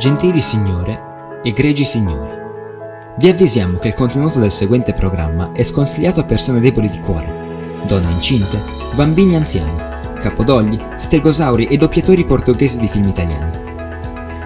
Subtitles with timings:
[0.00, 2.30] Gentili signore, egregi signori,
[3.18, 7.82] vi avvisiamo che il contenuto del seguente programma è sconsigliato a persone deboli di cuore,
[7.86, 8.58] donne incinte,
[8.94, 9.76] bambini anziani,
[10.18, 13.50] capodogli, stegosauri e doppiatori portoghesi di film italiani.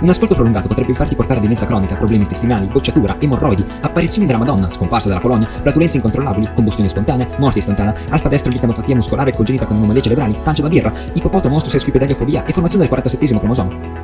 [0.00, 4.40] Un ascolto prolungato potrebbe infatti portare a demenza cronica, problemi intestinali, bocciatura, emorroidi, apparizioni della
[4.40, 9.66] Madonna, scomparsa dalla Polonia, flatulenze incontrollabili, combustione spontanea, morte istantanea, alfa destro licanopatia muscolare congenita
[9.66, 14.03] con anomalie cerebrali, pancia da birra, ipopoto mostro sesquipedaliofobia e formazione del 47 cromosoma.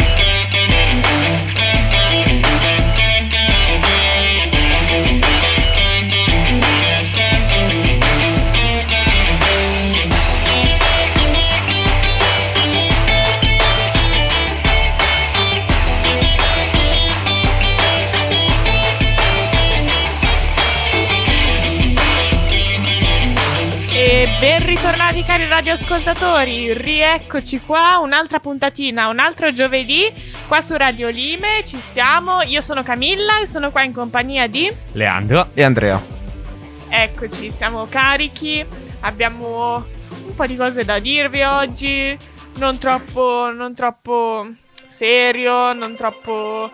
[24.91, 30.11] Ben ritornati cari radioascoltatori, rieccoci qua, un'altra puntatina, un altro giovedì,
[30.47, 34.69] qua su Radio Lime, ci siamo, io sono Camilla e sono qua in compagnia di...
[34.91, 35.49] Leandro.
[35.53, 36.01] E Andrea.
[36.89, 38.65] Eccoci, siamo carichi,
[39.01, 39.85] abbiamo
[40.25, 42.17] un po' di cose da dirvi oggi,
[42.55, 44.45] non troppo, non troppo
[44.87, 46.69] serio, non troppo,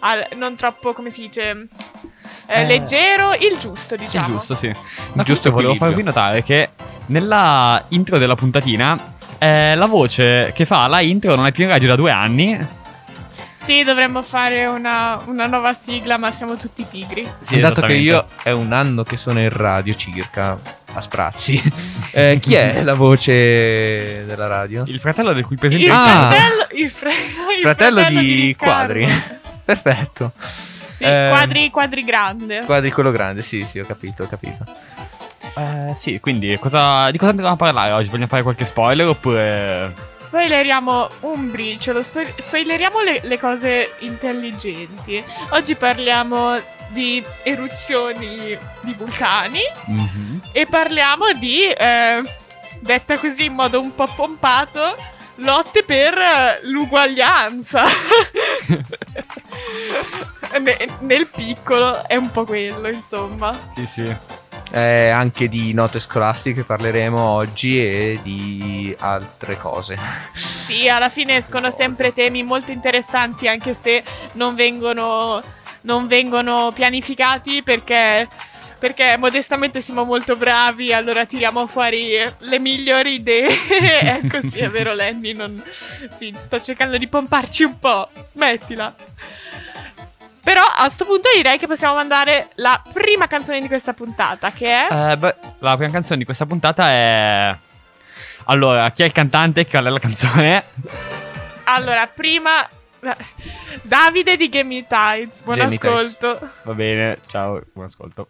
[0.00, 1.68] al- non troppo, come si dice,
[2.50, 4.26] eh, leggero, il giusto diciamo.
[4.26, 4.72] Il giusto, sì.
[5.14, 6.70] Ma Giusto, volevo farvi notare che
[7.06, 11.70] nella intro della puntatina eh, la voce che fa la intro non è più in
[11.70, 12.78] radio da due anni.
[13.62, 17.30] Sì, dovremmo fare una, una nuova sigla, ma siamo tutti pigri.
[17.40, 20.58] Sì, dato che io è un anno che sono in radio circa
[20.92, 21.62] a sprazzi.
[22.12, 24.82] Eh, chi è la voce della radio?
[24.88, 26.26] Il fratello del cui presente Il Ah.
[26.28, 27.10] fratello, il fre-
[27.56, 28.16] il Fratello di
[28.46, 28.94] Riccardo.
[28.94, 29.22] Quadri.
[29.64, 30.32] Perfetto.
[31.00, 32.64] Sì, Eh, quadri, quadri grande.
[32.66, 34.66] Quadri quello grande, sì, sì, ho capito, ho capito.
[35.56, 38.10] Eh, sì, quindi cosa- di cosa andremo a parlare oggi?
[38.10, 39.94] Vogliamo fare qualche spoiler oppure...
[40.18, 45.24] Spoileriamo un briciolo, spo- spoileriamo le, le cose intelligenti.
[45.52, 50.42] Oggi parliamo di eruzioni di vulcani Mhm.
[50.52, 52.22] e parliamo di, eh,
[52.80, 54.96] detta così in modo un po' pompato,
[55.40, 57.84] lotte per eh, l'uguaglianza.
[60.60, 63.68] Ne- nel piccolo è un po' quello, insomma.
[63.72, 64.16] Sì, sì.
[64.72, 69.96] Eh, anche di note scolastiche parleremo oggi e di altre cose.
[70.34, 74.02] Sì, alla fine escono sempre temi molto interessanti, anche se
[74.32, 75.40] non vengono,
[75.82, 78.28] non vengono pianificati perché,
[78.80, 83.48] perché modestamente siamo molto bravi, allora tiriamo fuori le migliori idee.
[84.00, 85.62] ecco sì, è vero Lenny, non...
[85.68, 88.94] sì, sto cercando di pomparci un po', smettila.
[90.42, 94.88] Però a sto punto direi che possiamo mandare la prima canzone di questa puntata, che
[94.88, 95.10] è...
[95.12, 97.54] Eh, beh, la prima canzone di questa puntata è...
[98.46, 99.66] Allora, chi è il cantante?
[99.66, 100.64] Qual è la canzone?
[101.64, 102.66] Allora, prima...
[103.82, 105.94] Davide di Game Me Tides, buon Jamie Tides.
[105.94, 106.50] ascolto.
[106.62, 108.28] Va bene, ciao, buon ascolto.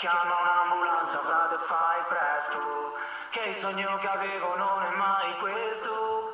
[0.00, 2.94] Chiama un'ambulanza, frate, fai presto.
[3.32, 6.32] Che il sogno che avevo non è mai questo.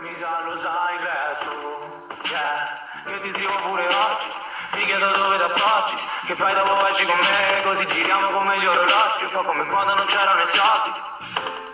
[0.00, 2.06] Mi sa lo sai presto.
[2.24, 4.28] Yeah, che ti scrivo pure oggi.
[4.72, 5.96] Ti chiedo dove ti appoggi
[6.26, 9.24] Che fai dopo esci con me Così giriamo come gli orologi.
[9.24, 11.67] Un po' come quando non c'erano i soldi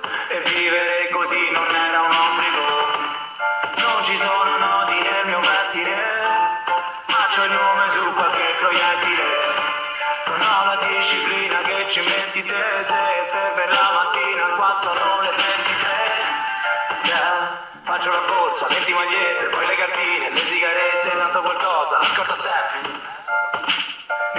[21.35, 23.03] tanto qualcosa, ascolta sempre.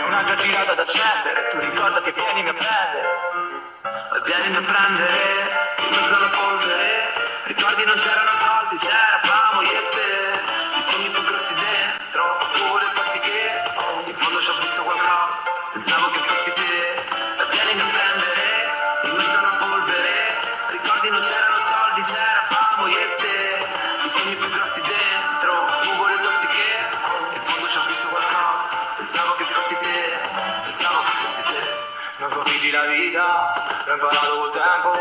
[0.01, 3.09] Ho una già girata da accendere, tu ricordati, vienimi a prendere.
[4.23, 7.13] Vienimi a prendere, in mezzo polvere
[7.43, 9.44] Ricordi non c'erano soldi, c'eravamo io
[33.15, 34.91] vita, l'ho imparato col tempo.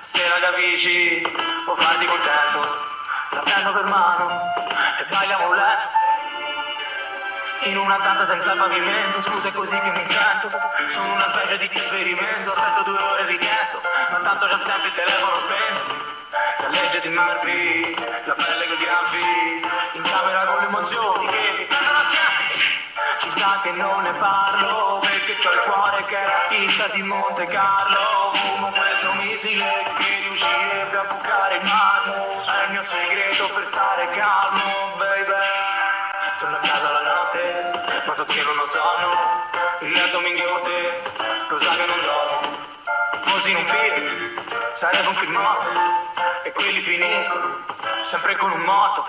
[0.00, 1.20] Se la capisci,
[1.64, 2.90] può farti contento
[3.30, 4.54] La prendo per mano
[4.98, 6.00] e tagliamo un letto
[7.64, 10.50] in una stanza senza pavimento, scusa è così che mi sento.
[10.88, 14.94] Sono una specie di esperimento, aspetto due ore e rientro Ma tanto c'è sempre il
[14.94, 16.10] telefono spento
[16.72, 17.94] valigie di marchi,
[18.24, 18.88] la pelle con i
[23.74, 28.30] Non ne parlo, perché c'ho il cuore che è la pista di Monte Carlo.
[28.34, 32.44] Fumo questo missile che riuscirebbe a bucare il marmo.
[32.44, 35.32] È il mio segreto per stare calmo, baby.
[36.38, 39.50] Torno a casa la notte, ma so che non ho sonno.
[39.80, 40.70] Il letto minghiotto,
[41.48, 42.58] lo sa che non dormo.
[43.24, 45.56] Fossi in un film, sarebbe un film.
[46.44, 47.64] E quelli finiscono,
[48.02, 49.06] sempre con un moto.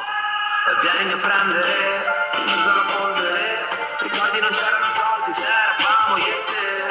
[0.80, 3.63] Vieni a prendere, mezzo alla polvere.
[4.10, 6.83] C'erano soldi, c'eravamo io e te.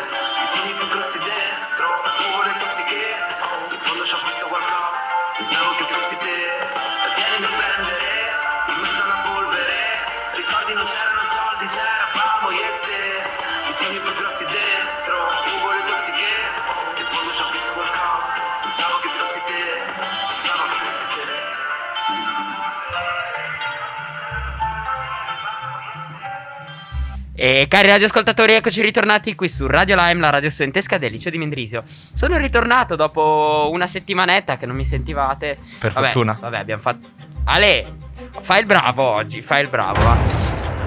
[27.42, 31.38] E cari radioascoltatori, eccoci ritornati qui su Radio Lime, la radio studentesca del liceo di
[31.38, 31.82] Mendrisio.
[31.86, 35.58] Sono ritornato dopo una settimanetta che non mi sentivate.
[35.80, 36.38] Per Vabbè, fortuna.
[36.40, 37.08] Vabbè, abbiamo fatto.
[37.46, 37.94] Ale,
[38.42, 40.00] fai il bravo oggi, fai il bravo.
[40.00, 40.16] Va.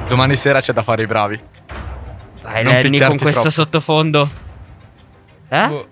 [0.07, 1.37] Domani sera c'è da fare i bravi.
[2.41, 3.49] Vai, Non Lenny, con questo troppo.
[3.49, 4.29] sottofondo.
[5.49, 5.67] Eh?
[5.67, 5.87] Boh.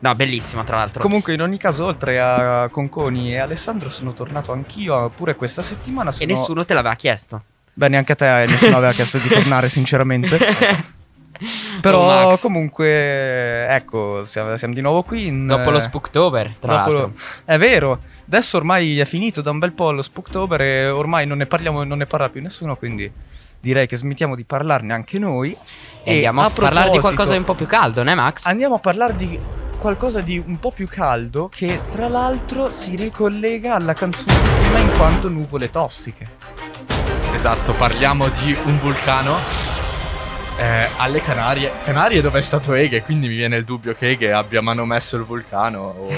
[0.00, 1.00] No, bellissimo, tra l'altro.
[1.00, 5.10] Comunque, in ogni caso, oltre a Conconi e Alessandro, sono tornato anch'io.
[5.10, 6.32] Pure questa settimana E sono.
[6.32, 7.44] nessuno te l'aveva chiesto.
[7.74, 10.36] Beh, neanche a te nessuno aveva chiesto di tornare, sinceramente.
[11.42, 12.40] Oh, Però, Max.
[12.40, 15.26] comunque, ecco, siamo, siamo di nuovo qui.
[15.26, 16.98] In, Dopo lo eh, Spooktober, tra l'altro.
[16.98, 17.12] lo-
[17.44, 18.00] È vero.
[18.26, 21.82] Adesso ormai è finito da un bel po' lo Spooktober e ormai non ne parliamo,
[21.84, 23.10] non ne parla più nessuno, quindi
[23.60, 25.56] direi che smettiamo di parlarne anche noi.
[26.04, 28.46] E andiamo a, parlare di qualcosa di un po' più caldo, né, Max?
[28.46, 29.38] Andiamo a parlare di
[29.78, 34.92] qualcosa di un po' più caldo che tra l'altro si ricollega alla canzone prima in
[34.96, 37.01] quanto nuvole tossiche.
[37.44, 39.36] Esatto, parliamo di un vulcano
[40.56, 41.72] eh, alle Canarie.
[41.82, 45.24] Canarie dove è stato Ege, quindi mi viene il dubbio che Ege abbia manomesso il
[45.24, 45.80] vulcano.
[45.80, 46.08] o-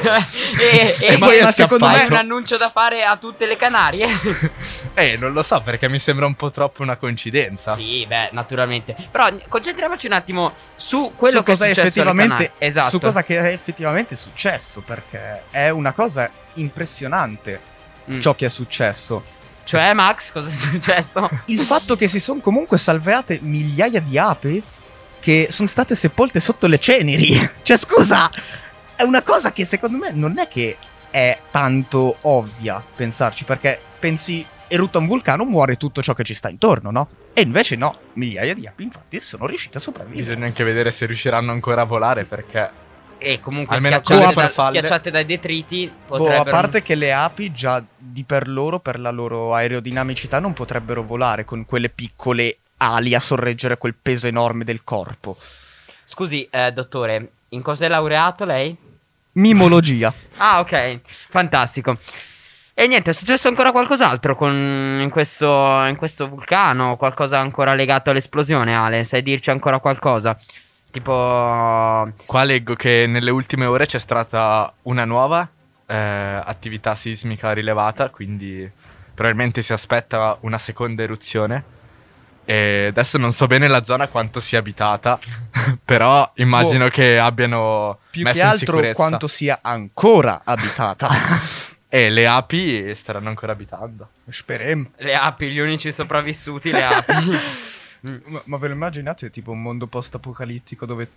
[0.61, 3.57] e, e E poi è secondo me è un annuncio da fare a tutte le
[3.57, 4.07] Canarie.
[4.97, 7.75] Eh, non lo so perché mi sembra un po' troppo una coincidenza.
[7.75, 8.95] sì, beh, naturalmente.
[9.11, 12.53] Però concentriamoci un attimo su quello su che è successo effettivamente.
[12.59, 12.89] Esatto.
[12.91, 17.73] su cosa che è effettivamente successo perché è una cosa impressionante
[18.11, 18.21] Mm.
[18.21, 19.25] ciò che è successo.
[19.65, 21.29] Cioè, Max, cosa è successo?
[21.47, 24.63] Il fatto che si sono comunque salvate migliaia di api
[25.21, 27.33] che sono state sepolte sotto le ceneri.
[27.63, 28.31] cioè, scusa,
[28.95, 30.77] è una cosa che secondo me non è che
[31.11, 36.49] è tanto ovvia pensarci, perché pensi erutta un vulcano, muore tutto ciò che ci sta
[36.49, 37.09] intorno, no?
[37.33, 40.25] E invece no, migliaia di api infatti sono riuscite a sopravvivere.
[40.25, 42.71] Bisogna anche vedere se riusciranno ancora a volare perché
[43.25, 46.43] E comunque Almeno schiacciate, da- schiacciate dai detriti Boh, potrebbero...
[46.43, 51.03] a parte che le api già di per loro, per la loro aerodinamicità, non potrebbero
[51.03, 55.39] volare con quelle piccole ali a sorreggere quel peso enorme del corpo.
[56.05, 58.77] Scusi, eh, dottore, in cosa è laureato lei?
[59.33, 60.13] Mimologia.
[60.37, 61.01] Ah, ok,
[61.31, 61.97] fantastico.
[62.75, 64.53] E niente, è successo ancora qualcos'altro con,
[65.01, 65.47] in, questo,
[65.87, 66.97] in questo vulcano?
[66.97, 69.05] Qualcosa ancora legato all'esplosione, Ale?
[69.05, 70.37] Sai dirci ancora qualcosa?
[70.95, 72.09] Tipo...
[72.25, 75.49] qua leggo che nelle ultime ore c'è stata una nuova
[75.87, 78.71] eh, attività sismica rilevata, quindi
[79.13, 81.65] probabilmente si aspetta una seconda eruzione.
[82.45, 85.19] E adesso non so bene la zona quanto sia abitata,
[85.85, 86.91] però immagino Boh.
[86.91, 88.95] che abbiano Più messo che in altro sicurezza.
[88.95, 91.09] quanto sia ancora abitata.
[91.95, 94.09] E le api staranno ancora abitando.
[94.29, 94.91] Speriamo.
[94.97, 97.13] Le api, gli unici sopravvissuti, le api.
[98.05, 101.09] Ma, ma ve lo immaginate tipo un mondo post-apocalittico dove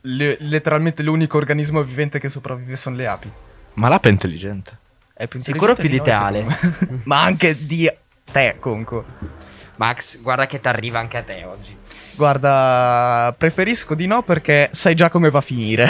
[0.00, 3.30] le- letteralmente l'unico organismo vivente che sopravvive sono le api?
[3.74, 4.76] Ma l'ape è intelligente.
[5.14, 6.58] È più Sicuro più di te, me.
[7.04, 7.90] ma anche di
[8.30, 9.04] te, comunque.
[9.76, 11.76] Max, guarda che ti arriva anche a te oggi.
[12.16, 15.88] Guarda, preferisco di no perché sai già come va a finire.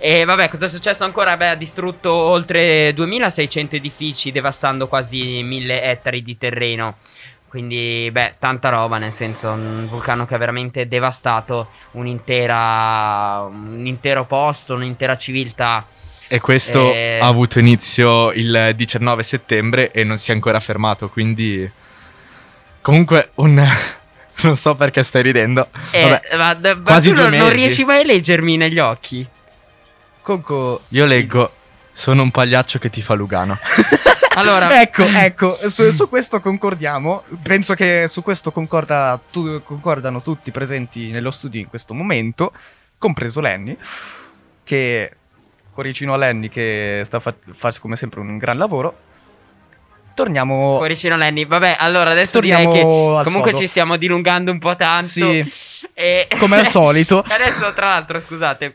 [0.00, 1.36] E vabbè, cosa è successo ancora?
[1.36, 6.98] Beh, ha distrutto oltre 2600 edifici, devastando quasi 1000 ettari di terreno.
[7.48, 14.26] Quindi, beh, tanta roba, nel senso, un vulcano che ha veramente devastato un'intera, un intero
[14.26, 15.86] posto, un'intera civiltà.
[16.28, 17.18] E questo Eh.
[17.20, 21.68] ha avuto inizio il 19 settembre e non si è ancora fermato, quindi...
[22.82, 23.54] Comunque, un...
[24.42, 25.68] non so perché stai ridendo.
[25.90, 29.26] E, Vabbè, ma, ma quasi tu non, non riesci mai a leggermi negli occhi?
[30.20, 31.50] Comunque, io leggo,
[31.94, 33.58] sono un pagliaccio che ti fa Lugano.
[34.38, 37.24] Allora, ecco, ecco, su, su questo concordiamo.
[37.42, 42.52] Penso che su questo concorda tu- concordano tutti presenti nello studio in questo momento,
[42.96, 43.76] compreso Lenny,
[44.62, 45.12] che
[45.72, 49.06] cuoricino a Lenny che sta fa, fa come sempre un gran lavoro.
[50.14, 50.78] Torniamo...
[50.78, 51.46] Cuoricino Lenny.
[51.46, 55.06] Vabbè, allora adesso Torniamo direi che comunque ci stiamo dilungando un po' tanto.
[55.06, 55.46] Sì.
[55.98, 56.28] E...
[56.38, 57.24] Come al solito.
[57.26, 58.74] Adesso, tra l'altro, scusate,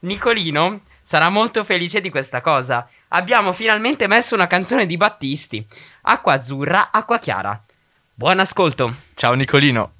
[0.00, 2.88] Nicolino sarà molto felice di questa cosa.
[3.08, 5.66] Abbiamo finalmente messo una canzone di Battisti.
[6.02, 7.60] Acqua azzurra, acqua chiara.
[8.12, 8.94] Buon ascolto.
[9.14, 9.97] Ciao Nicolino.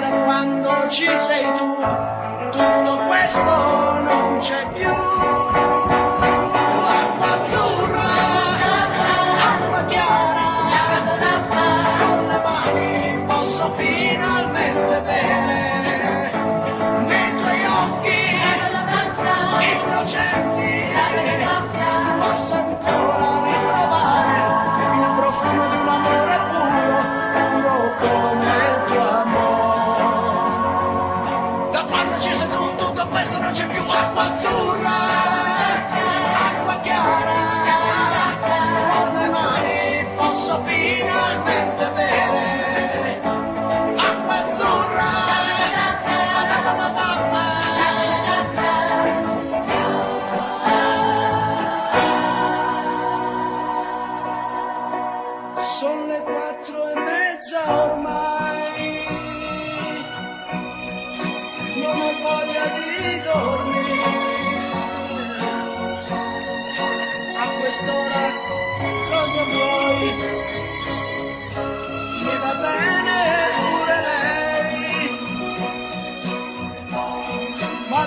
[0.00, 1.76] Da quando ci sei tu,
[2.50, 4.88] tutto questo non c'è più.
[6.88, 8.08] Acqua azzurra,
[9.52, 10.48] acqua chiara,
[11.98, 16.30] con le mani posso finalmente bere
[17.06, 18.36] nei tuoi occhi
[19.72, 20.94] innocenti.
[22.18, 22.75] Posso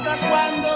[0.01, 0.68] ma da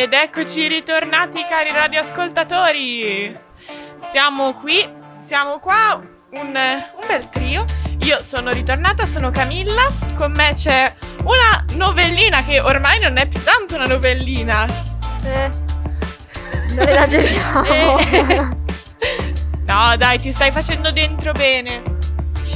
[0.00, 3.36] Ed eccoci ritornati cari radioascoltatori.
[4.12, 4.88] Siamo qui,
[5.20, 6.00] siamo qua,
[6.30, 7.64] un, un bel trio.
[8.02, 13.42] Io sono ritornata, sono Camilla, con me c'è una novellina che ormai non è più
[13.42, 14.66] tanto una novellina.
[15.24, 15.50] Eh,
[16.76, 17.64] non esageriamo.
[17.66, 18.56] Eh.
[19.66, 21.97] No, dai, ti stai facendo dentro bene.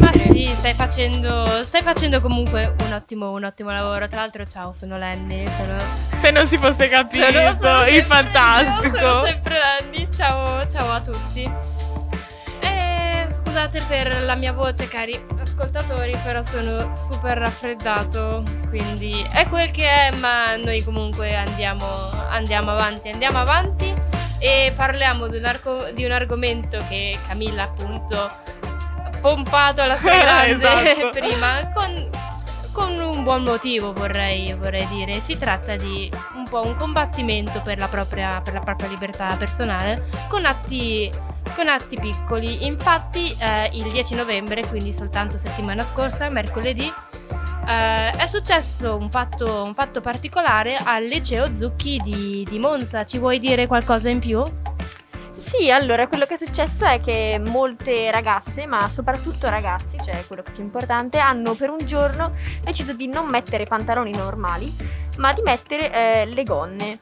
[0.00, 4.08] Ma sì, stai facendo, stai facendo comunque un ottimo, un ottimo lavoro.
[4.08, 5.46] Tra l'altro, ciao, sono Lenny.
[5.56, 5.76] Sono,
[6.16, 8.96] Se non si fosse capito, sono, sono il fantastico.
[9.02, 10.08] Sono sempre Lenny.
[10.12, 11.50] Ciao, ciao a tutti.
[12.60, 18.42] Eh, scusate per la mia voce, cari ascoltatori, però sono super raffreddato.
[18.68, 21.86] Quindi è quel che è, ma noi comunque andiamo,
[22.28, 23.92] andiamo avanti, andiamo avanti.
[24.38, 28.28] E parliamo di un, arco- di un argomento che Camilla appunto
[29.22, 31.08] pompato alla sua grande Esatto.
[31.18, 32.10] prima con,
[32.72, 35.20] con un buon motivo vorrei, vorrei dire.
[35.20, 40.04] Si tratta di un po' un combattimento per la propria, per la propria libertà personale
[40.28, 41.10] con atti
[41.54, 42.66] con atti piccoli.
[42.66, 46.90] Infatti eh, il 10 novembre, quindi soltanto settimana scorsa, mercoledì,
[47.66, 53.04] eh, è successo un fatto, un fatto particolare al liceo Zucchi di, di Monza.
[53.04, 54.42] Ci vuoi dire qualcosa in più?
[55.54, 60.42] Sì, allora quello che è successo è che molte ragazze, ma soprattutto ragazzi, cioè quello
[60.42, 62.32] più importante, hanno per un giorno
[62.62, 64.74] deciso di non mettere pantaloni normali,
[65.18, 67.00] ma di mettere eh, le gonne.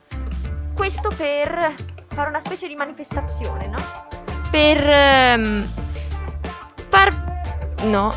[0.74, 1.74] Questo per
[2.08, 3.78] fare una specie di manifestazione, no?
[4.50, 5.72] Per ehm,
[6.88, 7.76] far...
[7.84, 8.12] no.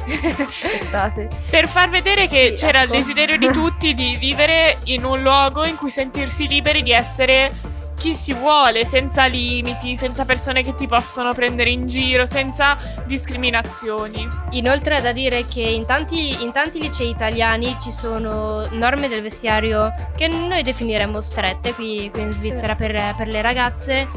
[1.48, 2.92] Per far vedere che Sì, c'era ecco.
[2.92, 7.78] il desiderio di tutti di vivere in un luogo in cui sentirsi liberi di essere
[8.00, 14.26] chi si vuole, senza limiti, senza persone che ti possono prendere in giro, senza discriminazioni.
[14.52, 19.20] Inoltre è da dire che in tanti, in tanti licei italiani ci sono norme del
[19.20, 24.08] vestiario che noi definiremmo strette qui, qui in Svizzera per, per le ragazze.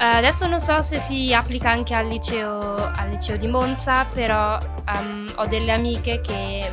[0.00, 4.58] Eh, adesso non so se si applica anche al liceo, al liceo di Monza, però
[4.88, 6.68] ehm, ho delle amiche che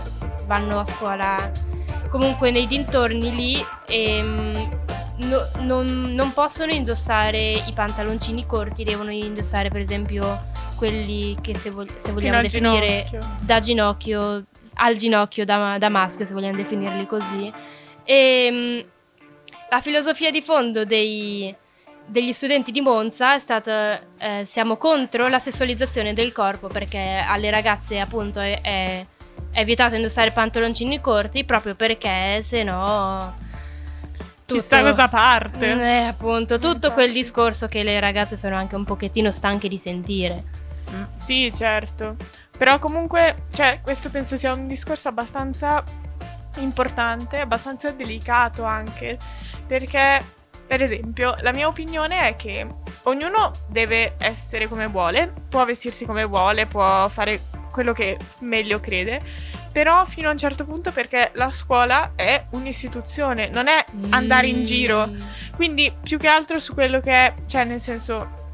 [0.48, 1.52] vanno a scuola
[2.10, 4.56] comunque nei dintorni lì e mm,
[5.18, 10.38] no- non, non possono indossare i pantaloncini corti, devono indossare per esempio
[10.78, 13.36] quelli che se, vog- se vogliamo definire ginocchio.
[13.44, 14.44] da ginocchio
[14.76, 17.52] al ginocchio da, da maschio, se vogliamo definirli così.
[18.04, 18.80] E mm,
[19.70, 21.54] la filosofia di fondo dei-
[22.06, 27.50] degli studenti di Monza è stata eh, siamo contro la sessualizzazione del corpo perché alle
[27.50, 29.06] ragazze appunto è, è-
[29.52, 33.34] è vietato indossare pantaloncini corti proprio perché se no
[34.48, 35.76] Chissà cosa parte.
[35.76, 39.78] Mm, eh, appunto tutto quel discorso che le ragazze sono anche un pochettino stanche di
[39.78, 40.44] sentire.
[41.10, 42.16] Sì, certo.
[42.58, 45.84] Però comunque, cioè, questo penso sia un discorso abbastanza
[46.60, 49.18] importante, abbastanza delicato anche,
[49.68, 50.24] perché,
[50.66, 52.66] per esempio, la mia opinione è che
[53.04, 57.42] ognuno deve essere come vuole, può vestirsi come vuole, può fare
[57.78, 59.22] quello che meglio crede,
[59.72, 64.66] però fino a un certo punto perché la scuola è un'istituzione, non è andare in
[64.66, 65.08] giro.
[65.56, 68.50] Quindi più che altro su quello che è, cioè nel senso,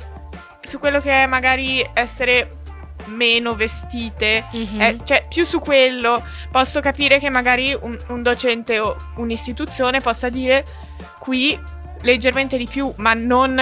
[0.61, 2.57] su quello che è magari essere
[3.05, 4.81] meno vestite, Mhm.
[4.81, 10.27] eh, cioè più su quello posso capire che magari un, un docente o un'istituzione possa
[10.27, 10.65] dire
[11.19, 11.57] qui
[12.01, 13.61] leggermente di più, ma non,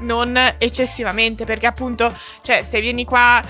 [0.00, 3.42] non eccessivamente, perché appunto, cioè se vieni qua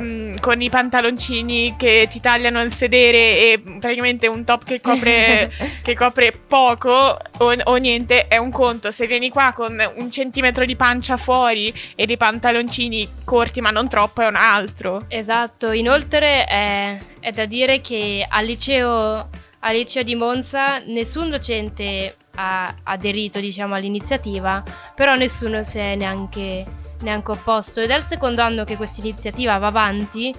[0.00, 5.52] mh, con i pantaloncini che ti tagliano il sedere e praticamente un top che copre
[5.82, 6.90] che copre poco
[7.38, 8.90] o, o niente è un conto.
[8.90, 13.88] Se vieni qua con un centimetro di pancia fuori e dei pantaloncini corti ma non
[13.88, 15.04] troppo è un altro.
[15.08, 19.28] Esatto, inoltre è, è da dire che al liceo,
[19.60, 24.62] al liceo di Monza nessun docente ha aderito diciamo, all'iniziativa,
[24.94, 26.64] però nessuno si è neanche,
[27.00, 30.34] neanche opposto ed è il secondo anno che questa iniziativa va avanti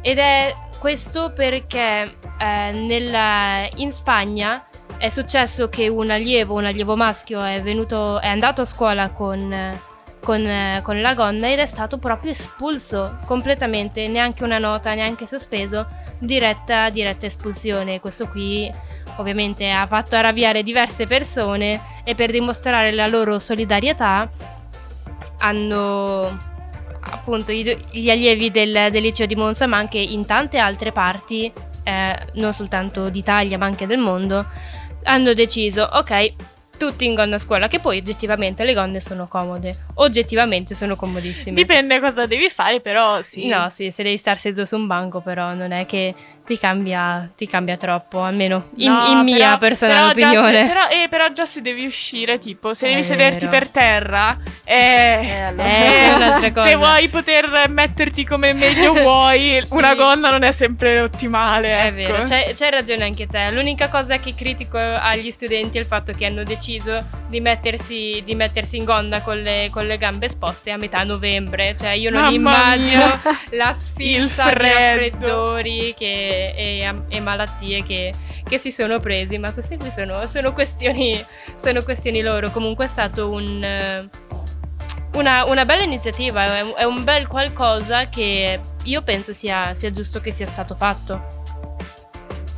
[0.00, 2.04] ed è questo perché
[2.38, 4.66] eh, nella- in Spagna
[4.98, 9.78] è successo che un allievo, un allievo maschio è, venuto, è andato a scuola con,
[10.22, 15.86] con, con la gonna ed è stato proprio espulso completamente, neanche una nota, neanche sospeso,
[16.18, 18.00] diretta, diretta espulsione.
[18.00, 18.70] Questo qui
[19.16, 24.28] ovviamente ha fatto arrabbiare diverse persone e per dimostrare la loro solidarietà
[25.38, 26.54] hanno
[27.08, 31.52] appunto gli allievi del, del liceo di Monza, ma anche in tante altre parti,
[31.84, 34.44] eh, non soltanto d'Italia ma anche del mondo,
[35.04, 36.34] hanno deciso, ok,
[36.76, 41.54] tutti in gonna a scuola, che poi oggettivamente le gonne sono comode, oggettivamente sono comodissime.
[41.54, 43.46] Dipende cosa devi fare, però sì.
[43.48, 46.14] No, sì, se devi star seduto su un banco, però non è che
[46.46, 50.66] ti cambia, ti cambia troppo, almeno in, No, in mia però- personale però già opinione.
[50.66, 53.50] se- però, eh, però già se devi uscire, tipo, se È devi sederti vero.
[53.50, 55.64] per terra, eh, allora.
[55.66, 56.66] Eh, un'altra cosa.
[56.68, 59.74] se vuoi poter metterti come meglio vuoi, Sì.
[59.74, 61.68] una gonna non è sempre ottimale.
[61.68, 61.94] È ecco.
[62.12, 63.50] vero, c'hai, c'hai ragione anche te.
[63.50, 68.34] L'unica cosa che critico agli studenti è il fatto che hanno deciso di mettersi, di
[68.36, 71.74] mettersi in gonna con le, con le gambe esposte a metà novembre.
[71.76, 73.20] Cioè, io non Mamma immagino mia.
[73.50, 75.26] la Il sfilza di freddo.
[75.26, 79.38] raffreddori che- e, e malattie che, che si sono presi.
[79.38, 81.24] Ma queste qui sono, sono questioni,
[81.56, 82.50] sono questioni loro.
[82.50, 83.62] Comunque è stato un.
[83.64, 84.08] eh,
[85.16, 90.30] Una, una bella iniziativa, è un, bel qualcosa che io penso sia, sia giusto che
[90.30, 91.44] sia stato fatto.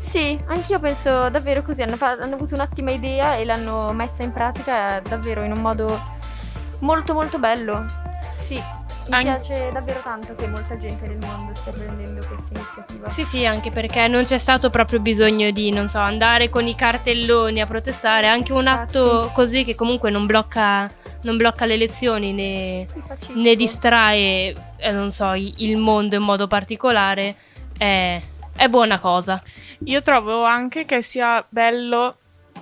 [0.08, 5.00] Sì, anch'io penso davvero così, hanno, hanno avuto un'ottima idea e l'hanno messa in pratica
[5.06, 5.86] davvero in un modo
[6.80, 7.84] molto molto bello.
[8.44, 8.60] Sì.
[9.08, 13.08] Mi An- piace davvero tanto che molta gente nel mondo stia prendendo questa iniziativa.
[13.08, 16.74] Sì, sì, anche perché non c'è stato proprio bisogno di, non so, andare con i
[16.74, 18.26] cartelloni a protestare.
[18.26, 20.86] Anche un atto così che comunque non blocca,
[21.22, 22.86] non blocca le elezioni né,
[23.20, 27.34] Sì, ne distrae, eh, non so, il mondo in modo particolare,
[27.78, 28.20] è,
[28.54, 29.42] è buona cosa.
[29.84, 32.16] Io trovo anche che sia bello,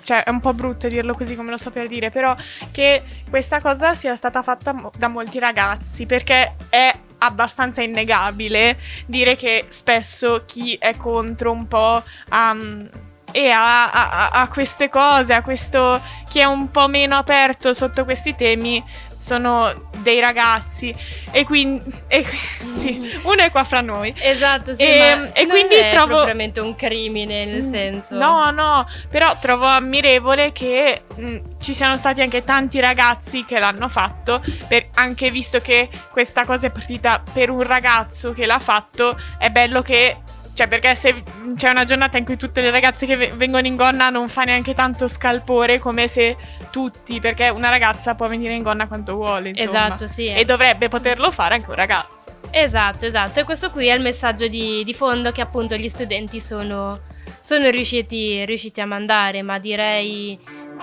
[0.07, 2.35] cioè è un po' brutto dirlo così come lo so per dire, però
[2.71, 9.35] che questa cosa sia stata fatta mo- da molti ragazzi, perché è abbastanza innegabile dire
[9.37, 12.89] che spesso chi è contro un po' um,
[13.37, 18.05] e a, a- a- queste cose, a questo chi è un po' meno aperto sotto
[18.07, 18.83] questi temi
[19.15, 20.95] sono dei ragazzi.
[21.31, 22.25] E quindi e-
[22.77, 24.15] sì, uno è qua fra noi.
[24.19, 28.17] Esatto, sì, E- ma e non quindi è trovo- propriamente un crimine, nel Mm, senso...
[28.17, 33.89] No, no, però trovo ammirevole che mh, ci siano stati anche tanti ragazzi che l'hanno
[33.91, 39.19] fatto, per- anche visto che questa cosa è partita per un ragazzo che l'ha fatto,
[39.39, 40.21] è bello che...
[40.57, 41.23] Cioè, perché se
[41.55, 44.45] c'è una giornata in cui tutte le ragazze che ve- vengono in gonna non fa
[44.45, 46.35] neanche tanto scalpore come se
[46.71, 49.69] tutti, perché una ragazza può venire in gonna quanto vuole, insomma.
[49.69, 50.29] Esatto, sì.
[50.29, 52.39] E dovrebbe poterlo fare anche un ragazzo.
[52.51, 53.41] Esatto, esatto.
[53.41, 56.99] E questo qui è il messaggio di, di fondo che appunto gli studenti sono,
[57.43, 60.41] sono riusciti, riusciti a mandare, ma direi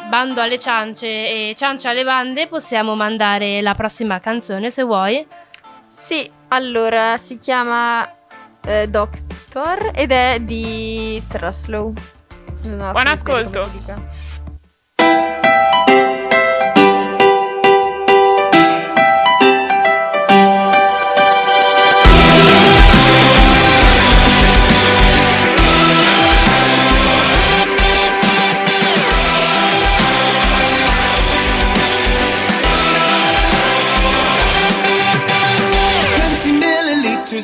[0.07, 5.25] bando alle ciance e ciance alle bande, possiamo mandare la prossima canzone se vuoi.
[5.89, 8.07] Sì, allora si chiama
[8.65, 8.87] eh,
[9.53, 11.93] Doctor ed è di Truslow.
[11.93, 13.69] Ho Buon ascolto.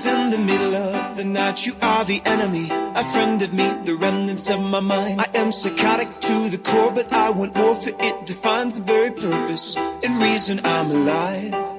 [0.06, 0.69] in the middle
[1.30, 5.22] You are the enemy, a friend of me, the remnants of my mind.
[5.22, 9.12] I am psychotic to the core, but I want more for it defines the very
[9.12, 11.79] purpose and reason I'm alive.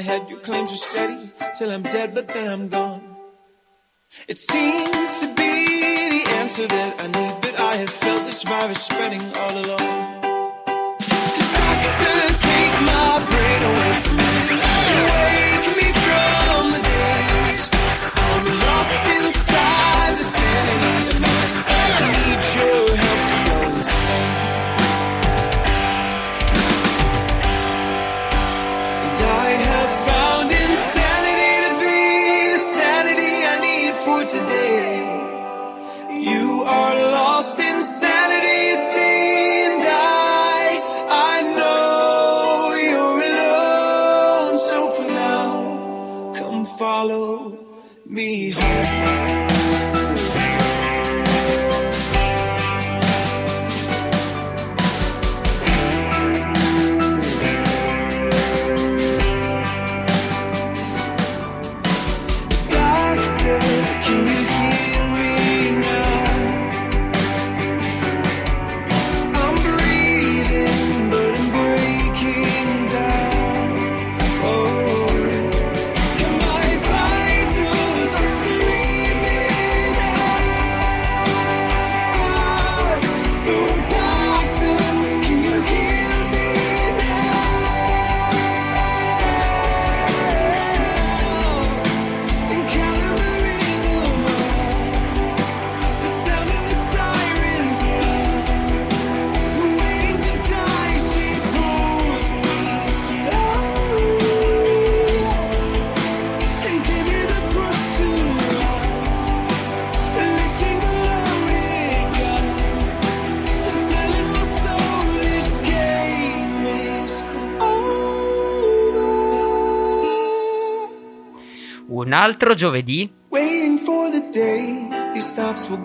[0.00, 0.28] My head.
[0.30, 3.02] Your claims are steady till I'm dead, but then I'm gone.
[4.28, 5.52] It seems to be
[6.16, 9.88] the answer that I need, but I have felt this virus spreading all along.
[11.58, 14.19] Doctor, take my brain away from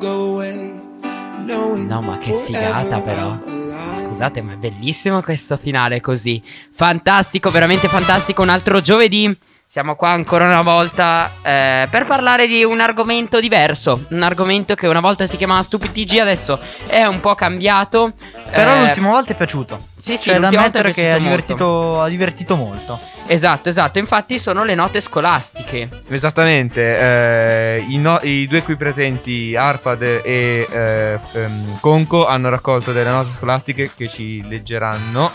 [0.02, 0.82] away.
[1.46, 3.38] knowing No, ma che figata però.
[4.08, 6.42] Scusate, ma è bellissimo questo finale così.
[6.72, 8.42] Fantastico, veramente fantastico.
[8.42, 9.38] Un altro giovedì.
[9.76, 14.06] Siamo qua ancora una volta eh, per parlare di un argomento diverso.
[14.12, 18.14] Un argomento che una volta si chiamava Stupid TG, adesso è un po' cambiato.
[18.50, 19.78] Però Eh, l'ultima volta è piaciuto.
[19.98, 22.98] Sì, sì, da l'ultima volta è che ha piaciuto divertito, ha divertito molto.
[23.28, 24.00] Esatto, esatto.
[24.00, 26.04] Infatti sono le note scolastiche.
[26.08, 30.22] Esattamente, eh, i, no- i due qui presenti, Arpad e
[30.72, 35.34] eh, ehm, Conco, hanno raccolto delle note scolastiche che ci leggeranno.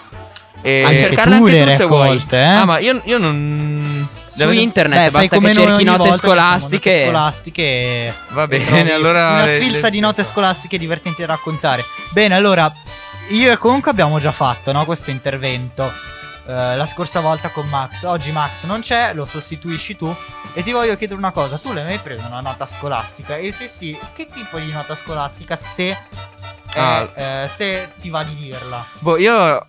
[0.63, 0.83] E...
[0.83, 2.01] Anche cercarle tu anche le tu se vuoi.
[2.01, 2.45] raccolte, eh?
[2.45, 4.09] Ah, ma io, io non...
[4.33, 6.91] Su internet Beh, fai basta come che cerchi note volta scolastiche.
[6.91, 8.15] Note scolastiche.
[8.31, 9.33] Va bene, allora...
[9.33, 11.85] Una le- sfilza le- di note scolastiche divertenti da raccontare.
[12.13, 12.73] Bene, allora,
[13.31, 15.93] io e comunque abbiamo già fatto no, questo intervento.
[16.47, 18.05] eh, la scorsa volta con Max.
[18.05, 20.15] Oggi Max non c'è, lo sostituisci tu.
[20.53, 23.37] E ti voglio chiedere una cosa: tu l'hai mai preso una nota scolastica?
[23.37, 25.57] E se sì, che tipo di nota scolastica?
[25.57, 25.97] Se,
[26.75, 27.09] Ah.
[27.15, 28.85] eh, se ti va di dirla.
[29.01, 29.67] Boh, io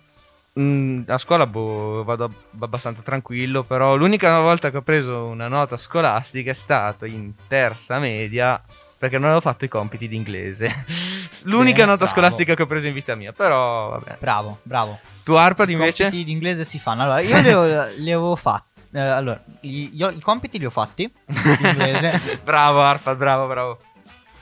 [0.58, 5.48] mm, a scuola boh, vado ab- abbastanza tranquillo, però l'unica volta che ho preso una
[5.48, 8.60] nota scolastica è stata in terza media
[8.98, 10.84] perché non avevo fatto i compiti di inglese.
[11.44, 12.12] L'unica Bene, nota bravo.
[12.12, 14.18] scolastica che ho preso in vita mia, però vabbè.
[14.20, 14.98] Bravo, bravo.
[15.24, 16.04] Tu Arpad I invece?
[16.04, 17.02] compiti di inglese si fanno.
[17.02, 18.80] Allora, io li, ho- li avevo fatti.
[18.92, 22.20] eh, allora, i, io- i compiti li ho fatti di inglese.
[22.44, 23.78] bravo Arpad, bravo, bravo.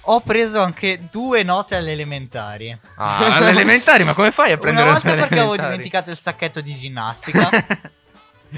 [0.02, 2.78] Ho preso anche due note alle elementari.
[2.96, 6.60] Ah, alle elementari, ma come fai a prendere Una volta perché avevo dimenticato il sacchetto
[6.60, 7.48] di ginnastica.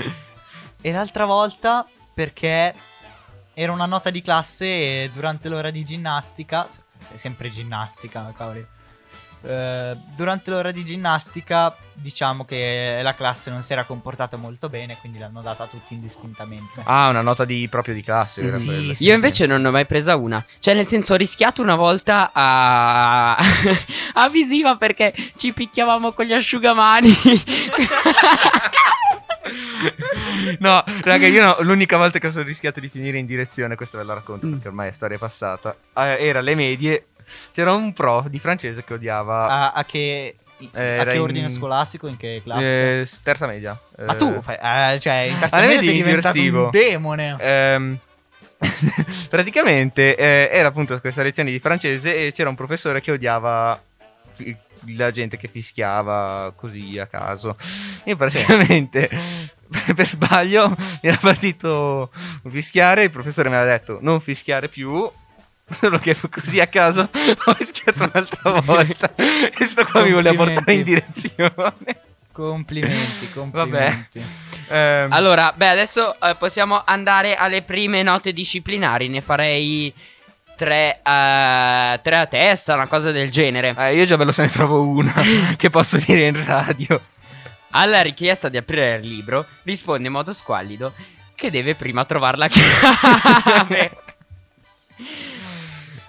[0.81, 2.75] e l'altra volta perché
[3.55, 6.69] era una nota di classe e durante l'ora di ginnastica.
[7.15, 8.65] Sempre ginnastica, cavoli.
[9.45, 14.97] Eh, durante l'ora di ginnastica, diciamo che la classe non si era comportata molto bene,
[14.99, 16.81] quindi l'hanno data a tutti indistintamente.
[16.85, 18.53] Ah, una nota di proprio di classe.
[18.53, 19.05] Sì, sì.
[19.05, 20.45] Io invece non ne ho mai presa una.
[20.59, 23.37] Cioè, nel senso, ho rischiato una volta a.
[24.15, 27.11] a visiva perché ci picchiavamo con gli asciugamani.
[30.61, 34.05] No, raga, io no, l'unica volta che sono rischiato di finire in direzione, questa ve
[34.05, 34.53] la racconto Mm.
[34.53, 35.77] perché ormai è storia passata.
[35.97, 37.07] eh, era alle medie,
[37.53, 40.37] c'era un prof di francese che odiava A, a che,
[40.73, 42.07] a Era che in- ordine scolastico?
[42.07, 43.01] In che classe?
[43.01, 43.79] eh, terza media.
[44.05, 44.57] Ma Eh, tu, fai,
[44.95, 46.65] eh, cioè, in terza alle media sei diventato divertivo.
[46.65, 47.37] un demone.
[47.41, 47.99] Ehm,
[49.29, 53.81] praticamente eh, era appunto questa lezione di francese e c'era un professore che odiava
[54.33, 54.57] fi-
[54.97, 57.57] la gente che fischiava così a caso.
[58.05, 59.09] Io praticamente
[59.95, 62.11] per sbaglio mi era partito
[62.43, 65.11] un fischiare, il professore mi aveva detto non fischiare più.
[65.71, 70.75] Solo che così a caso ho fischiato un'altra volta e sto qua mi voleva portare
[70.75, 72.01] in direzione.
[72.33, 74.25] Complimenti, complimenti.
[74.69, 79.09] Ehm, allora, beh, adesso eh, possiamo andare alle prime note disciplinari.
[79.09, 79.93] Ne farei
[80.57, 83.75] tre, eh, tre a testa, una cosa del genere.
[83.77, 85.13] eh, io già ve lo se ne trovo una
[85.57, 86.99] che posso dire in radio.
[87.73, 90.93] Alla richiesta di aprire il libro, risponde in modo squallido
[91.35, 93.91] che deve prima trovare la chiave.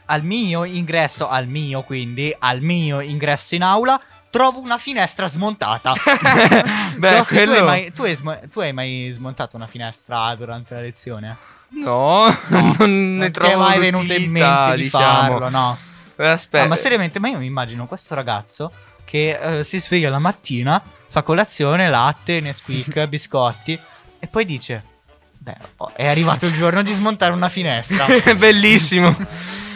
[0.06, 5.94] Al mio ingresso, al mio quindi, al mio ingresso in aula, trovo una finestra smontata.
[6.98, 10.34] Beh, Rossi, tu, hai quello- mai, tu hai smo- tu hai mai smontato una finestra
[10.36, 11.38] durante la lezione?
[11.70, 15.04] No, non ne Non ti trovo è mai venuto in mente di diciamo.
[15.04, 15.78] farlo, no?
[16.18, 16.63] Eh, Aspetta.
[16.63, 18.72] No, ma seriamente, ma io mi immagino questo ragazzo
[19.06, 23.80] che eh, si sveglia la mattina, fa colazione, latte, Nesquik, biscotti
[24.20, 24.84] e poi dice:
[25.39, 28.06] Beh, oh, è arrivato il giorno di smontare una finestra.
[28.38, 29.16] Bellissimo.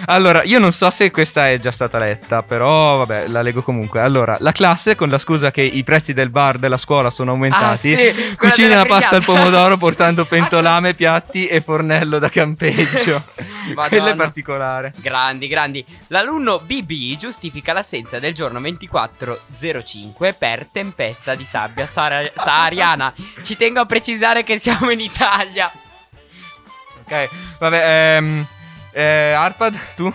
[0.10, 4.00] Allora, io non so se questa è già stata letta, però vabbè, la leggo comunque.
[4.00, 7.93] Allora, la classe, con la scusa che i prezzi del bar della scuola sono aumentati,
[7.93, 13.22] Ah, sì, cucina la pasta al pomodoro portando pentolame, piatti e fornello da campeggio.
[13.89, 14.93] Quello è particolare.
[14.96, 15.86] Grandi, grandi.
[16.08, 23.13] L'alunno BB giustifica l'assenza del giorno 2405 per tempesta di sabbia sahara- sahariana.
[23.43, 25.70] Ci tengo a precisare che siamo in Italia.
[27.04, 28.48] Ok, vabbè, ehm,
[28.97, 30.12] eh, Arpad, tu?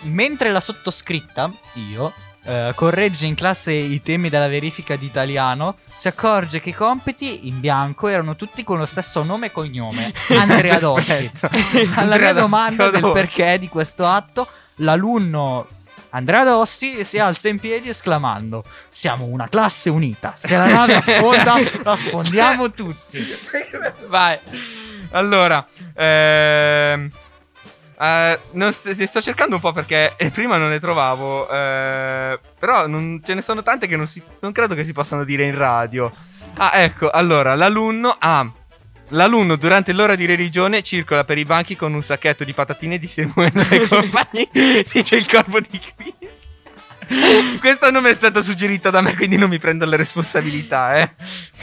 [0.00, 2.12] Mentre la sottoscritta, io,
[2.44, 7.48] eh, corregge in classe i temi della verifica di italiano, si accorge che i compiti
[7.48, 11.30] in bianco erano tutti con lo stesso nome e cognome, Andrea Dossi.
[11.96, 14.46] Alla mia domanda del perché di questo atto,
[14.76, 15.66] l'alunno
[16.10, 20.34] Andrea Dossi si alza in piedi esclamando: Siamo una classe unita.
[20.36, 23.24] Se la nave affonda, la affondiamo tutti.
[24.08, 24.38] Vai.
[25.12, 27.10] Allora, ehm,
[28.02, 32.86] eh, non st- sto cercando un po' perché eh, prima non ne trovavo, eh, però
[32.86, 35.56] non- ce ne sono tante che non, si- non credo che si possano dire in
[35.56, 36.10] radio.
[36.56, 38.16] Ah, ecco, allora, l'alunno...
[38.18, 38.50] Ah,
[39.14, 43.60] L'alunno durante l'ora di religione circola per i banchi con un sacchetto di patatine distribuendo
[43.60, 44.48] ai compagni.
[44.90, 46.70] Dice il corpo di Cristo.
[47.60, 51.10] Questo nome è stato suggerito da me, quindi non mi prendo le responsabilità, eh.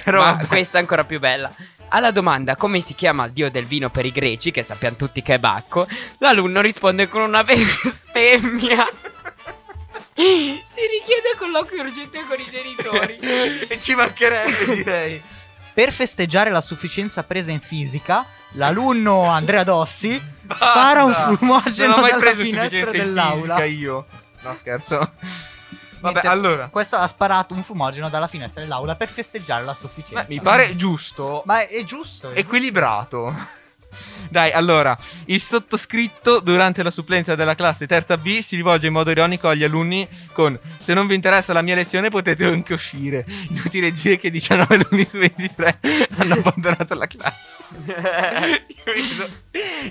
[0.04, 0.46] Però Ma vabbè.
[0.46, 1.52] questa è ancora più bella.
[1.90, 5.22] Alla domanda come si chiama il dio del vino per i greci, che sappiamo tutti
[5.22, 5.88] che è Bacco,
[6.20, 8.88] l'alunno risponde con una bestemmia.
[10.16, 13.18] si richiede colloquio urgente con i genitori.
[13.68, 15.22] E ci mancherebbe, direi.
[15.74, 20.22] Per festeggiare la sufficienza presa in fisica, l'alunno Andrea Dossi
[20.54, 21.36] spara un Basta.
[21.38, 23.56] fumogeno Non ho mai dalla preso finestra dell'aula.
[23.56, 24.06] fisica io.
[24.42, 25.12] No, scherzo.
[26.00, 26.68] Vabbè, Niente, allora.
[26.70, 30.24] Questo ha sparato un fumogeno dalla finestra dell'aula per festeggiare la sufficienza.
[30.24, 31.44] Beh, mi pare giusto.
[31.46, 32.32] Ma è, è giusto.
[32.32, 33.58] è equilibrato.
[34.30, 39.10] Dai, allora, il sottoscritto durante la supplenza della classe terza B si rivolge in modo
[39.10, 43.26] ironico agli alunni con Se non vi interessa la mia lezione potete anche uscire.
[43.50, 45.80] Inutile dire che 19 alunni su 23
[46.18, 47.58] hanno abbandonato la classe.
[47.88, 49.30] Io vedo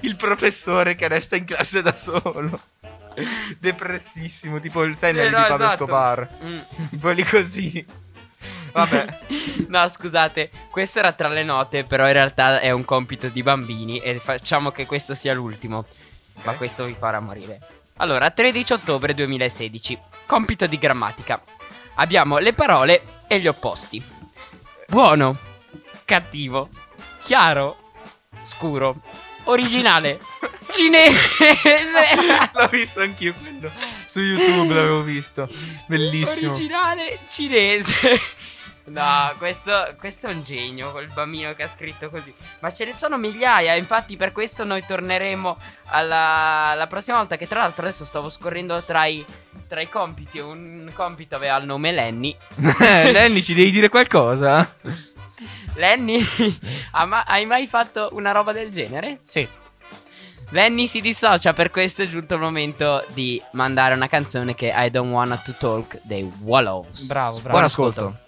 [0.03, 2.61] il professore che resta in classe da solo.
[3.59, 5.73] Depressissimo, tipo il sai Sì, no, di Pablo esatto.
[5.73, 6.29] Escobar.
[6.45, 7.11] Mm.
[7.15, 7.87] Lì così.
[8.73, 9.19] Vabbè.
[9.69, 13.99] No, scusate, questo era tra le note, però in realtà è un compito di bambini
[13.99, 15.85] e facciamo che questo sia l'ultimo.
[16.45, 17.61] Ma questo vi farà morire.
[17.97, 19.99] Allora, 13 ottobre 2016.
[20.25, 21.43] Compito di grammatica.
[21.97, 24.03] Abbiamo le parole e gli opposti.
[24.87, 25.37] Buono,
[26.05, 26.71] cattivo,
[27.23, 27.93] chiaro,
[28.43, 29.03] scuro,
[29.49, 30.21] originale,
[30.71, 31.57] cinese.
[32.53, 33.71] L'ho visto anch'io quello.
[34.07, 35.49] Su YouTube l'avevo visto.
[35.87, 36.51] Bellissimo.
[36.51, 38.21] Originale cinese.
[38.89, 42.33] No, questo, questo è un genio, quel bambino che ha scritto così.
[42.61, 47.47] Ma ce ne sono migliaia, infatti per questo noi torneremo alla, la prossima volta, che
[47.47, 49.25] tra l'altro adesso stavo scorrendo tra i,
[49.69, 50.39] tra i compiti.
[50.39, 52.35] Un compito aveva il nome Lenny.
[52.57, 54.75] Lenny, ci devi dire qualcosa?
[55.75, 56.21] Lenny,
[57.07, 59.21] ma- hai mai fatto una roba del genere?
[59.23, 59.47] Sì.
[60.51, 64.87] Lenny si dissocia, per questo è giunto il momento di mandare una canzone che è
[64.87, 67.07] I Don't Wanna to Talk dei Wallows.
[67.07, 67.51] Bravo, bravo.
[67.51, 68.19] Buon ascolto.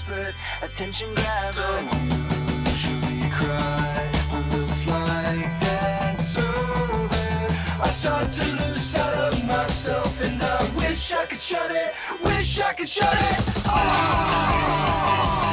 [0.00, 1.52] Expert, attention grabber.
[1.52, 7.48] Don't usually cry, but looks like that's over.
[7.82, 11.92] I start to lose sight of myself, and I wish I could shut it,
[12.24, 15.49] wish I could shut it off.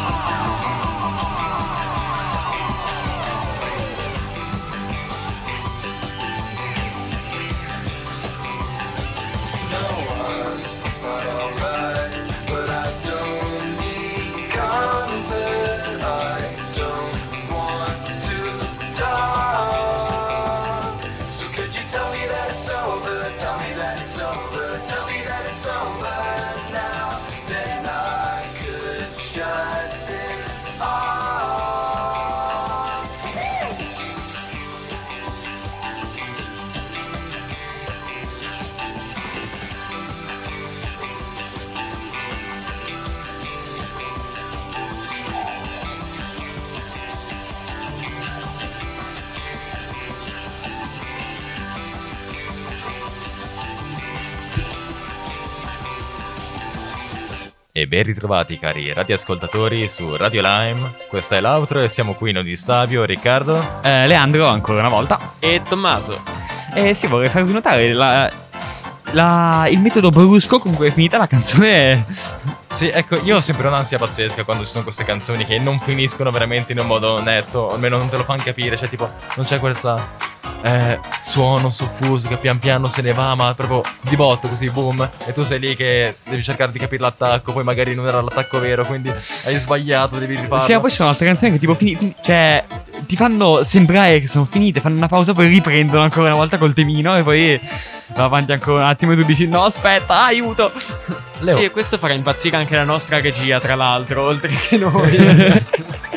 [57.87, 60.93] E ben ritrovati cari radioascoltatori su Radio Lime.
[61.07, 63.79] Questo è l'outro e siamo qui in di Stabio, Riccardo.
[63.81, 65.35] Eh, Leandro ancora una volta.
[65.39, 66.21] E Tommaso.
[66.73, 68.29] Eh sì, vorrei farvi notare la,
[69.11, 72.05] la- il metodo brusco con cui è finita la canzone.
[72.67, 76.29] Sì, ecco, io ho sempre un'ansia pazzesca quando ci sono queste canzoni che non finiscono
[76.29, 79.45] veramente in un modo netto, o almeno non te lo fanno capire, cioè tipo non
[79.45, 79.59] c'è
[80.61, 85.07] questo suono soffuso che pian piano se ne va, ma proprio di botto così, boom,
[85.25, 88.59] e tu sei lì che devi cercare di capire l'attacco, poi magari non era l'attacco
[88.59, 90.65] vero, quindi hai sbagliato, devi rifarlo.
[90.65, 92.63] Sì, ma poi ci sono altre canzoni che tipo fini- fin- cioè
[93.05, 96.73] ti fanno sembrare che sono finite, fanno una pausa, poi riprendono ancora una volta col
[96.73, 97.59] temino e poi
[98.15, 100.71] va avanti ancora un attimo e tu dici no aspetta, aiuto.
[101.39, 101.55] Leo.
[101.55, 105.65] Sì, e questo farà impazzire anche la nostra regia, tra l'altro, oltre che noi.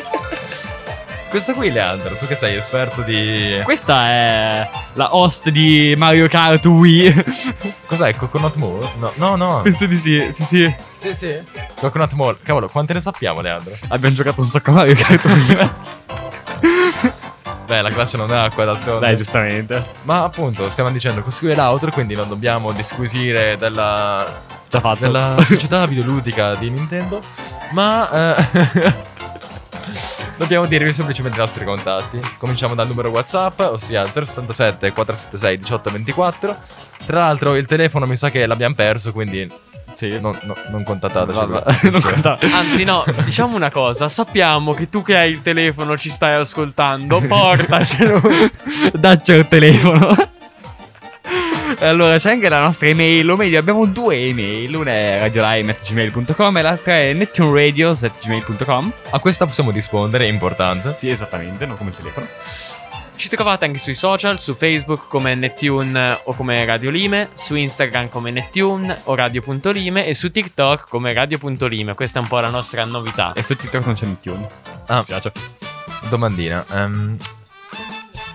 [1.31, 3.61] Questo qui, Leandro, tu che sei esperto di...
[3.63, 7.23] Questa è la host di Mario Kart Wii.
[7.87, 8.85] Cos'è, Coconut Mall?
[8.99, 9.61] No, no, no.
[9.61, 10.75] Penso di sì, sì sì.
[10.97, 11.39] Sì, sì.
[11.79, 12.37] Coconut Mall.
[12.43, 13.73] Cavolo, quante ne sappiamo, Leandro?
[13.87, 15.69] Abbiamo giocato un sacco a Mario Kart Wii.
[17.65, 18.99] Beh, la classe non è acqua d'altronde.
[18.99, 19.87] Dai, giustamente.
[20.03, 24.99] Ma appunto, stiamo dicendo, questo qui è l'outro, quindi non dobbiamo disquisire della, Già fatto.
[24.99, 27.21] della società videoludica di Nintendo,
[27.71, 28.93] ma eh,
[30.41, 32.19] dobbiamo dirvi semplicemente i nostri contatti.
[32.37, 36.57] Cominciamo dal numero WhatsApp, ossia 077 476 1824.
[37.05, 39.49] Tra l'altro il telefono mi sa che l'abbiamo perso, quindi
[39.95, 40.17] Sì.
[40.19, 41.37] non, no- non contattateci.
[41.37, 44.09] Vabbè, non conta- Anzi, no, diciamo una cosa.
[44.09, 47.19] Sappiamo che tu che hai il telefono ci stai ascoltando.
[47.21, 48.19] Portacelo.
[48.93, 50.09] Dacci il telefono.
[51.81, 56.57] E allora c'è anche la nostra email, o meglio abbiamo due email, una è radiolime.gmail.com
[56.57, 60.93] e l'altra è nettuneradio.gmail.com A questa possiamo rispondere, è importante.
[60.99, 62.27] Sì, esattamente, non come il telefono.
[63.15, 68.09] Ci trovate anche sui social, su Facebook come Nettune o come Radio Lime, su Instagram
[68.09, 71.95] come Nettune o Radio.lime e su TikTok come Radio.lime.
[71.95, 73.33] Questa è un po' la nostra novità.
[73.33, 74.47] E su TikTok non c'è Nettune.
[74.85, 75.31] Ah, Mi piace.
[76.09, 76.63] Domandina.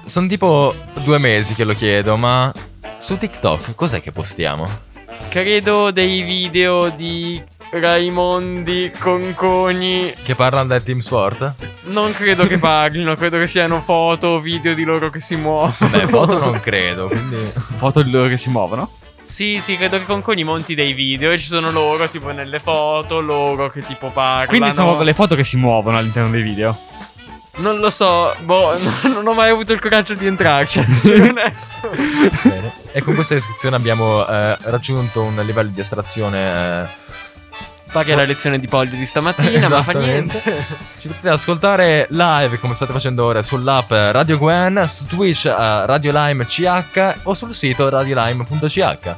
[0.05, 0.74] sono tipo
[1.05, 2.53] due mesi che lo chiedo, ma
[2.99, 4.66] su TikTok cos'è che postiamo?
[5.28, 10.14] Credo dei video di Raimondi Conconi.
[10.22, 11.55] Che parlano del team sport?
[11.84, 15.90] Non credo che parlino, credo che siano foto o video di loro che si muovono.
[15.90, 17.36] Beh, foto non credo, quindi...
[17.76, 18.90] Foto di loro che si muovono.
[19.22, 23.20] Sì, sì, credo che Conconi monti dei video e ci sono loro tipo nelle foto,
[23.20, 24.47] loro che tipo parlano.
[24.47, 26.78] Quindi sono le foto che si muovono all'interno dei video.
[27.57, 28.76] Non lo so, boh,
[29.09, 31.90] non, ho mai avuto il coraggio di entrarci, ad essere onesto.
[32.42, 32.72] Bene.
[32.92, 36.82] E con questa descrizione abbiamo eh, raggiunto un livello di astrazione...
[36.82, 37.04] Eh,
[37.90, 40.42] Paghi la lezione di polio di stamattina, ma fa niente.
[40.98, 46.12] Ci potete ascoltare live come state facendo ora sull'app Radio Gwen, su Twitch a Radio
[46.12, 49.14] Lime CH o sul sito radiolime.ch.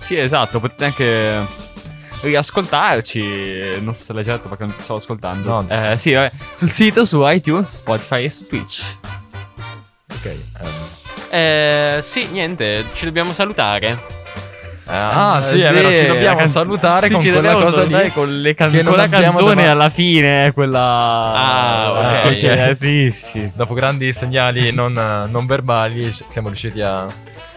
[0.00, 1.46] Sì, esatto, potete anche
[2.24, 3.80] riascoltarci.
[3.80, 5.48] Non so se l'hai già detto perché non ti stavo ascoltando.
[5.48, 5.66] No.
[5.68, 8.82] Eh, sì, vabbè, sul sito, su iTunes, Spotify e su Twitch.
[10.12, 10.26] Ok.
[10.26, 10.68] ehm,
[11.30, 13.98] Eh, sì, niente, ci dobbiamo salutare.
[14.86, 18.10] ah, Eh, sì, è vero, ci dobbiamo la canz- salutare sì, con quella cosa lì.
[18.12, 19.66] Con, le can- che con la canzone davanti.
[19.66, 20.80] alla fine, quella.
[21.34, 22.24] Ah, ok.
[22.26, 23.50] Eh, che- sì, sì.
[23.54, 24.92] Dopo grandi segnali non,
[25.30, 27.06] non verbali siamo riusciti a,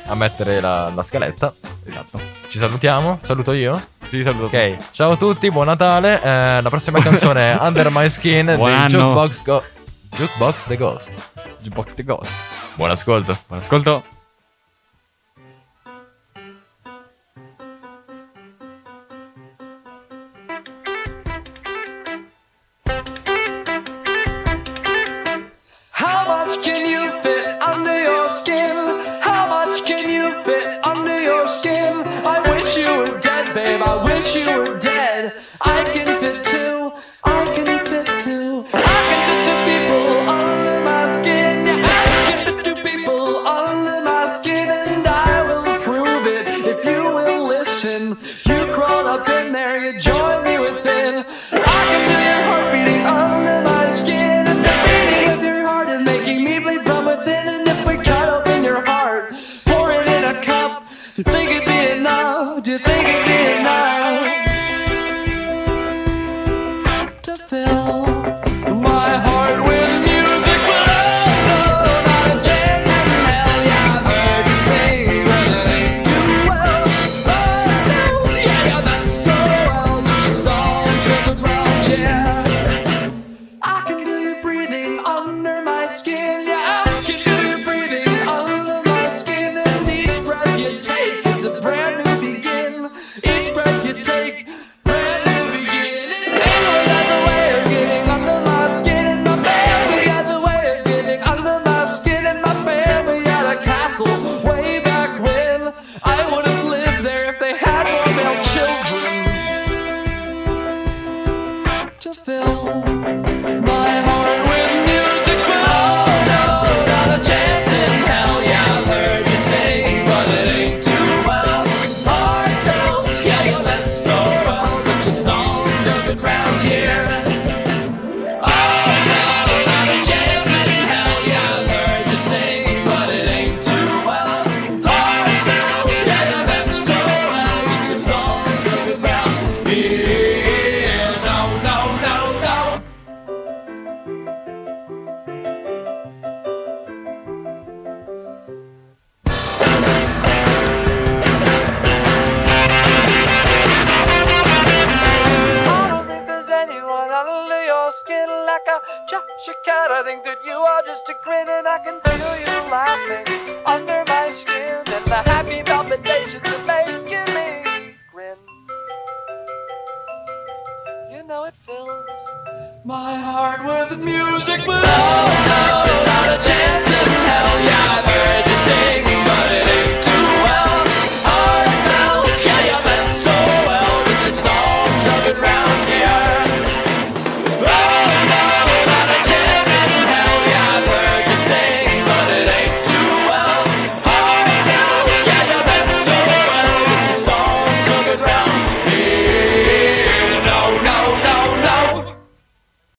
[0.08, 1.54] a mettere la, la scaletta.
[1.86, 2.20] Esatto.
[2.48, 3.20] Ci salutiamo?
[3.22, 3.80] Saluto io?
[4.10, 4.46] Ti saluto.
[4.46, 6.22] Ok, ciao a tutti, buon Natale.
[6.22, 8.88] Eh, la prossima canzone è Under My Skin Buon dei anno.
[8.88, 9.64] Jukebox, Go-
[10.16, 11.12] Jukebox The Ghost.
[11.62, 12.36] Jukebox The Ghost.
[12.76, 13.38] Buon ascolto.
[13.48, 14.04] Buon ascolto.